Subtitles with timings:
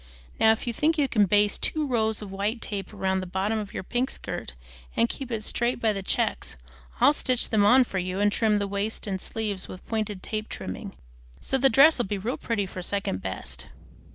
[0.39, 3.59] Now if you think you can baste two rows of white tape round the bottom
[3.59, 4.53] of your pink skirt
[4.95, 6.55] and keep it straight by the checks,
[6.99, 10.49] I'll stitch them on for you and trim the waist and sleeves with pointed tape
[10.49, 10.95] trimming,
[11.39, 13.67] so the dress'll be real pretty for second best."